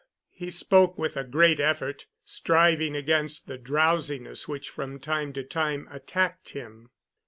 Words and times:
He 0.31 0.49
spoke 0.49 0.97
with 0.97 1.15
a 1.15 1.23
great 1.23 1.59
effort, 1.59 2.07
striving 2.25 2.95
against 2.95 3.45
the 3.45 3.59
drowsiness 3.59 4.47
which 4.47 4.67
from 4.67 4.97
time 4.97 5.31
to 5.33 5.43
time 5.43 5.87
attacked 5.91 6.53
him. 6.53 6.89